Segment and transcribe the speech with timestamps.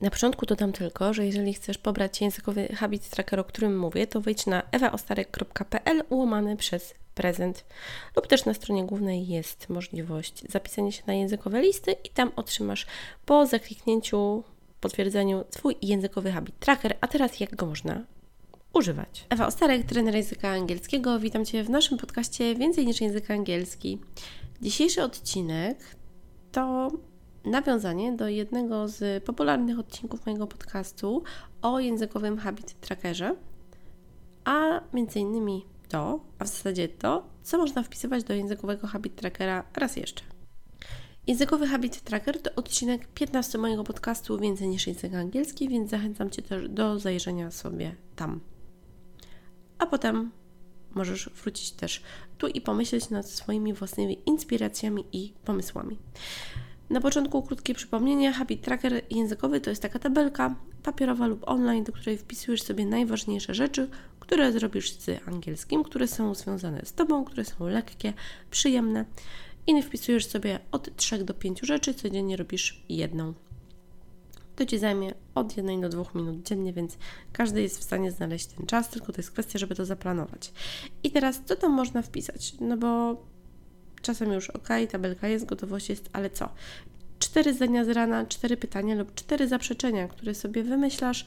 [0.00, 4.20] Na początku dodam tylko, że jeżeli chcesz pobrać językowy habit tracker, o którym mówię, to
[4.20, 7.64] wejdź na ewaostarek.pl ułamany przez prezent
[8.16, 12.86] lub też na stronie głównej jest możliwość zapisania się na językowe listy i tam otrzymasz
[13.26, 14.44] po zakliknięciu,
[14.80, 16.96] potwierdzeniu Twój językowy habit tracker.
[17.00, 18.04] A teraz jak go można
[18.74, 19.26] używać?
[19.30, 21.18] Ewa Ostarek, trener języka angielskiego.
[21.20, 23.98] Witam Cię w naszym podcaście Więcej niż język angielski.
[24.62, 25.78] Dzisiejszy odcinek
[26.52, 26.90] to
[27.44, 31.22] nawiązanie do jednego z popularnych odcinków mojego podcastu
[31.62, 33.36] o językowym habit trackerze,
[34.44, 39.64] a między innymi to, a w zasadzie to, co można wpisywać do językowego habit trackera
[39.76, 40.22] raz jeszcze.
[41.28, 46.42] Językowy habit tracker to odcinek 15 mojego podcastu Więcej niż język angielski, więc zachęcam Cię
[46.42, 48.40] też do zajrzenia sobie tam.
[49.78, 50.30] A potem
[50.94, 52.02] możesz wrócić też
[52.38, 55.98] tu i pomyśleć nad swoimi własnymi inspiracjami i pomysłami.
[56.90, 58.32] Na początku krótkie przypomnienie.
[58.32, 63.54] Habit Tracker językowy to jest taka tabelka papierowa lub online, do której wpisujesz sobie najważniejsze
[63.54, 63.88] rzeczy,
[64.20, 68.12] które zrobisz z angielskim, które są związane z Tobą, które są lekkie,
[68.50, 69.04] przyjemne
[69.66, 73.34] i wpisujesz sobie od 3 do 5 rzeczy, codziennie robisz jedną.
[74.56, 76.98] To Ci zajmie od 1 do 2 minut dziennie, więc
[77.32, 80.52] każdy jest w stanie znaleźć ten czas, tylko to jest kwestia, żeby to zaplanować.
[81.02, 82.54] I teraz, co tam można wpisać?
[82.60, 83.16] No bo
[84.08, 86.48] czasem już ok, tabelka jest, gotowość jest, ale co?
[87.18, 91.26] Cztery zdania z rana, cztery pytania lub cztery zaprzeczenia, które sobie wymyślasz,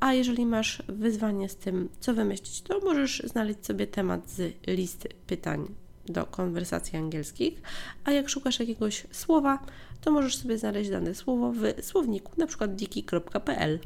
[0.00, 5.08] a jeżeli masz wyzwanie z tym, co wymyślić, to możesz znaleźć sobie temat z listy
[5.26, 5.74] pytań
[6.06, 7.62] do konwersacji angielskich,
[8.04, 9.58] a jak szukasz jakiegoś słowa,
[10.00, 13.78] to możesz sobie znaleźć dane słowo w słowniku, na przykład diki.pl.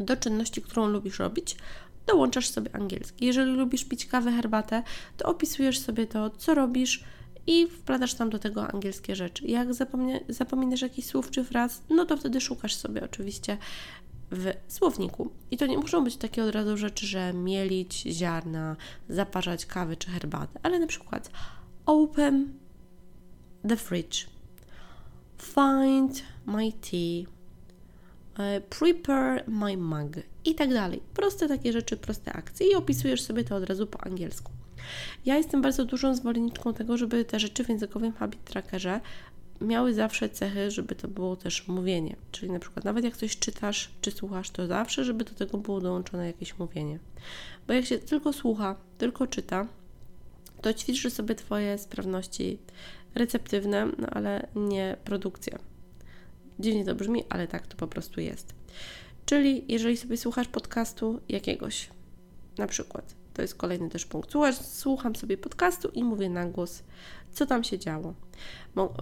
[0.00, 1.56] Do czynności, którą lubisz robić,
[2.06, 3.26] dołączasz sobie angielski.
[3.26, 4.82] Jeżeli lubisz pić kawę, herbatę,
[5.16, 7.04] to opisujesz sobie to, co robisz,
[7.46, 9.46] i wplatasz tam do tego angielskie rzeczy.
[9.46, 13.58] Jak zapomnie, zapominasz jakiś słów czy fraz, no to wtedy szukasz sobie oczywiście
[14.30, 15.30] w słowniku.
[15.50, 18.76] I to nie muszą być takie od razu rzeczy, że mielić ziarna,
[19.08, 21.30] zaparzać kawy czy herbatę, ale na przykład
[21.86, 22.52] open
[23.68, 24.26] the fridge,
[25.38, 27.26] find my tea,
[28.38, 31.02] e, prepare my mug i tak dalej.
[31.14, 34.52] Proste takie rzeczy, proste akcje i opisujesz sobie to od razu po angielsku.
[35.26, 39.00] Ja jestem bardzo dużą zwolenniczką tego, żeby te rzeczy w językowym habit trackerze
[39.60, 42.16] miały zawsze cechy, żeby to było też mówienie.
[42.32, 45.80] Czyli na przykład nawet jak coś czytasz czy słuchasz, to zawsze, żeby do tego było
[45.80, 46.98] dołączone jakieś mówienie.
[47.66, 49.66] Bo jak się tylko słucha, tylko czyta,
[50.62, 52.58] to ćwiczy sobie Twoje sprawności
[53.14, 55.58] receptywne, no ale nie produkcja.
[56.58, 58.54] Dziwnie to brzmi, ale tak to po prostu jest.
[59.26, 61.90] Czyli jeżeli sobie słuchasz podcastu jakiegoś,
[62.58, 64.30] na przykład to jest kolejny też punkt.
[64.62, 66.82] Słucham sobie podcastu i mówię na głos,
[67.32, 68.14] co tam się działo.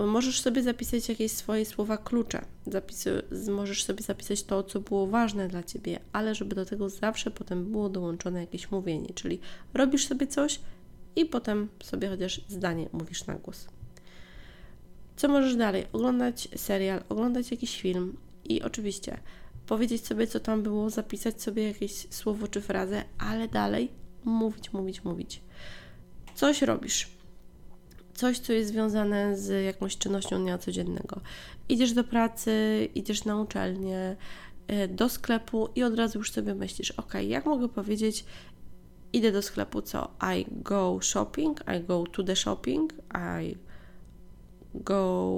[0.07, 2.45] Możesz sobie zapisać jakieś swoje słowa klucze.
[2.67, 7.31] Zapisy, możesz sobie zapisać to, co było ważne dla Ciebie, ale żeby do tego zawsze
[7.31, 9.41] potem było dołączone jakieś mówienie, czyli
[9.75, 10.61] robisz sobie coś
[11.17, 13.69] i potem sobie chociaż zdanie mówisz na głos.
[15.17, 15.87] Co możesz dalej?
[15.93, 19.21] Oglądać serial, oglądać jakiś film i oczywiście
[19.67, 23.89] powiedzieć sobie, co tam było, zapisać sobie jakieś słowo czy frazę, ale dalej
[24.25, 25.43] mówić, mówić, mówić.
[26.35, 27.09] Coś robisz.
[28.15, 31.21] Coś, co jest związane z jakąś czynnością dnia codziennego.
[31.69, 34.17] Idziesz do pracy, idziesz na uczelnię,
[34.67, 38.25] e, do sklepu i od razu już sobie myślisz, ok, jak mogę powiedzieć,
[39.13, 40.11] idę do sklepu, co?
[40.37, 43.57] I go shopping, I go to the shopping, I
[44.75, 45.31] go,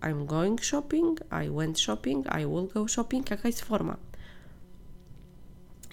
[0.00, 3.96] I'm going shopping, I went shopping, I will go shopping, jaka jest forma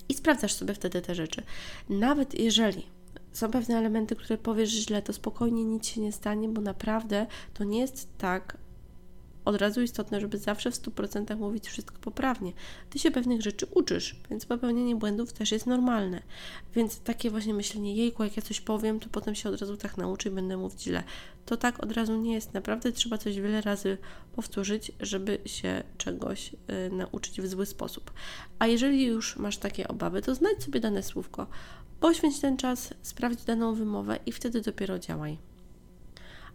[0.09, 1.43] i sprawdzasz sobie wtedy te rzeczy.
[1.89, 2.85] Nawet jeżeli
[3.31, 7.63] są pewne elementy, które powiesz źle, to spokojnie nic się nie stanie, bo naprawdę to
[7.63, 8.57] nie jest tak
[9.45, 12.53] od razu istotne, żeby zawsze w 100% mówić wszystko poprawnie.
[12.89, 16.21] Ty się pewnych rzeczy uczysz, więc popełnienie błędów też jest normalne.
[16.75, 19.97] Więc takie właśnie myślenie, jejku, jak ja coś powiem, to potem się od razu tak
[19.97, 21.03] nauczę i będę mówić źle.
[21.45, 22.53] To tak od razu nie jest.
[22.53, 23.97] Naprawdę trzeba coś wiele razy
[24.35, 28.11] powtórzyć, żeby się czegoś y, nauczyć w zły sposób.
[28.59, 31.47] A jeżeli już masz takie obawy, to znajdź sobie dane słówko,
[31.99, 35.52] poświęć ten czas, sprawdź daną wymowę i wtedy dopiero działaj.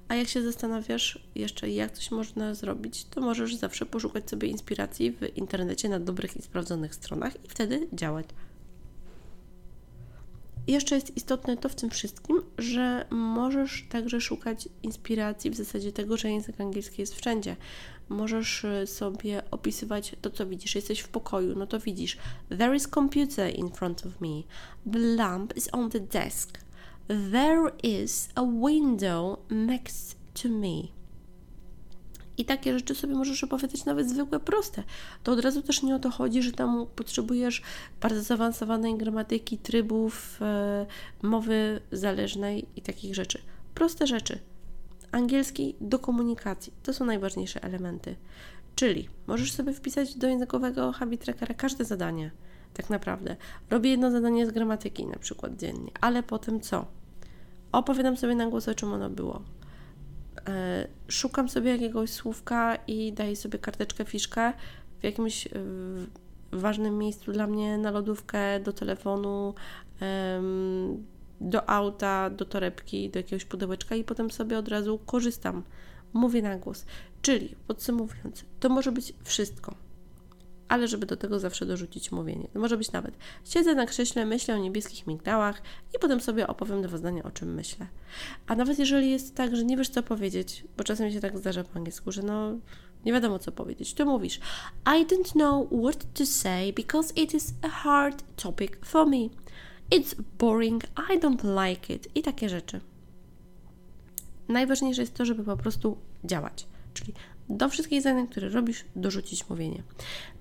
[0.08, 5.12] A jak się zastanawiasz jeszcze, jak coś można zrobić, to możesz zawsze poszukać sobie inspiracji
[5.12, 8.26] w internecie na dobrych i sprawdzonych stronach i wtedy działać.
[10.68, 16.16] Jeszcze jest istotne to w tym wszystkim, że możesz także szukać inspiracji w zasadzie tego,
[16.16, 17.56] że język angielski jest wszędzie.
[18.08, 20.74] Możesz y, sobie opisywać to, co widzisz.
[20.74, 22.18] Jesteś w pokoju, no to widzisz.
[22.58, 24.42] There is computer in front of me.
[24.92, 26.58] The lamp is on the desk.
[27.08, 30.98] There is a window next to me.
[32.36, 34.82] I takie rzeczy sobie możesz opowiadać nawet zwykłe, proste.
[35.22, 37.62] To od razu też nie o to chodzi, że tam potrzebujesz
[38.00, 40.86] bardzo zaawansowanej gramatyki, trybów, e,
[41.22, 43.38] mowy zależnej i takich rzeczy.
[43.74, 44.38] Proste rzeczy.
[45.12, 46.72] Angielski do komunikacji.
[46.82, 48.16] To są najważniejsze elementy.
[48.74, 52.30] Czyli możesz sobie wpisać do językowego habit trackera każde zadanie.
[52.74, 53.36] Tak naprawdę.
[53.70, 56.97] Robię jedno zadanie z gramatyki na przykład dziennie, ale potem co?
[57.72, 59.42] Opowiadam sobie na głos, o czym ono było.
[60.48, 64.52] E, szukam sobie jakiegoś słówka i daję sobie karteczkę, fiszkę
[65.00, 65.50] w jakimś e,
[66.52, 69.54] ważnym miejscu dla mnie na lodówkę, do telefonu,
[71.40, 75.62] do auta, do torebki, do jakiegoś pudełeczka i potem sobie od razu korzystam,
[76.12, 76.84] mówię na głos.
[77.22, 79.87] Czyli podsumowując, to może być wszystko
[80.68, 82.48] ale żeby do tego zawsze dorzucić mówienie.
[82.52, 85.62] To może być nawet siedzę na krześle, myślę o niebieskich migdałach
[85.96, 87.86] i potem sobie opowiem do zdania, o czym myślę.
[88.46, 91.64] A nawet jeżeli jest tak, że nie wiesz co powiedzieć, bo czasem się tak zdarza
[91.64, 92.52] po angielsku, że no
[93.04, 94.40] nie wiadomo co powiedzieć, to mówisz
[94.86, 99.28] I don't know what to say because it is a hard topic for me.
[99.90, 102.80] It's boring, I don't like it i takie rzeczy.
[104.48, 106.66] Najważniejsze jest to, żeby po prostu działać.
[106.94, 107.12] Czyli
[107.48, 109.82] do wszystkich zadań, które robisz, dorzucić mówienie.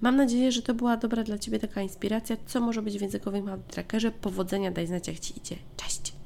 [0.01, 3.49] Mam nadzieję, że to była dobra dla Ciebie taka inspiracja, co może być w językowym
[3.67, 4.11] trackerze.
[4.11, 5.55] Powodzenia, daj znać jak Ci idzie.
[5.77, 6.16] Cześć!